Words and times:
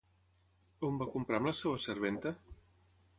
On 0.87 0.95
va 1.01 1.07
a 1.09 1.13
comprar 1.17 1.39
amb 1.39 1.49
la 1.49 1.53
seva 1.59 1.83
serventa? 1.87 2.33